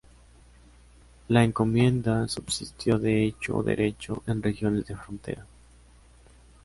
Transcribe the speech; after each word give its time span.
La 1.27 1.43
encomienda 1.43 2.27
subsistió 2.27 2.97
de 2.97 3.23
hecho 3.23 3.57
o 3.57 3.61
de 3.63 3.75
derecho 3.75 4.23
en 4.25 4.41
regiones 4.41 4.87
de 4.87 4.95
frontera. 4.95 5.45